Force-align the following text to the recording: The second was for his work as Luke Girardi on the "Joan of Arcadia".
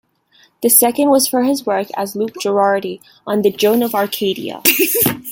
The 0.63 0.69
second 0.69 1.09
was 1.11 1.27
for 1.27 1.43
his 1.43 1.63
work 1.67 1.89
as 1.95 2.15
Luke 2.15 2.33
Girardi 2.43 3.01
on 3.27 3.43
the 3.43 3.51
"Joan 3.51 3.83
of 3.83 3.93
Arcadia". 3.93 4.63